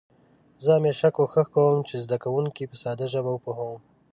[0.63, 3.79] زه همېشه کوښښ کوم چې زده کونکي په ساده ژبه وپوهوم.